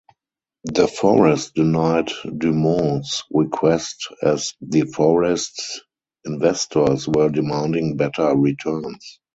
De 0.65 0.87
Forest 0.87 1.53
denied 1.53 2.07
DuMont's 2.25 3.23
request 3.29 4.07
as 4.23 4.55
De 4.67 4.81
Forest's 4.81 5.81
investors 6.25 7.07
were 7.07 7.29
demanding 7.29 7.97
better 7.97 8.35
returns. 8.35 9.19